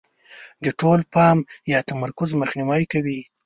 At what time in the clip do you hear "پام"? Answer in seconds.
1.13-1.37